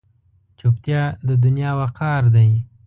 چوپتیا، 0.59 1.01
د 1.27 1.29
دنیا 1.43 1.71
وقار 1.81 2.23
دی. 2.35 2.49